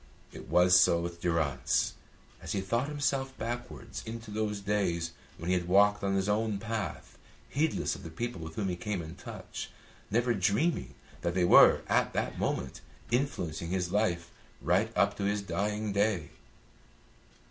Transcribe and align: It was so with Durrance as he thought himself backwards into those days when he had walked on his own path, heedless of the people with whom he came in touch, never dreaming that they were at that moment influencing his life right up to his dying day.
It 0.33 0.47
was 0.49 0.81
so 0.81 0.99
with 0.99 1.21
Durrance 1.21 1.93
as 2.41 2.53
he 2.53 2.61
thought 2.61 2.87
himself 2.89 3.37
backwards 3.37 4.01
into 4.03 4.31
those 4.31 4.59
days 4.59 5.11
when 5.37 5.51
he 5.51 5.53
had 5.53 5.67
walked 5.67 6.03
on 6.03 6.15
his 6.15 6.27
own 6.27 6.57
path, 6.57 7.19
heedless 7.49 7.93
of 7.93 8.01
the 8.01 8.09
people 8.09 8.41
with 8.41 8.55
whom 8.55 8.69
he 8.69 8.75
came 8.75 9.03
in 9.03 9.13
touch, 9.13 9.69
never 10.09 10.33
dreaming 10.33 10.95
that 11.21 11.35
they 11.35 11.45
were 11.45 11.83
at 11.87 12.13
that 12.13 12.39
moment 12.39 12.81
influencing 13.11 13.69
his 13.69 13.91
life 13.91 14.31
right 14.59 14.91
up 14.97 15.15
to 15.17 15.25
his 15.25 15.43
dying 15.43 15.93
day. 15.93 16.31